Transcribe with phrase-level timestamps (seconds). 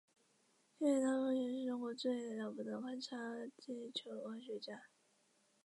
[0.79, 3.15] 谢学锦是目前中国最了不得的勘察
[3.55, 4.81] 地球化学家。